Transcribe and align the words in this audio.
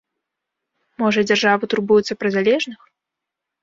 Можа, 1.03 1.19
дзяржава 1.33 1.63
турбуецца 1.77 2.13
пра 2.23 2.29
залежных? 2.41 2.79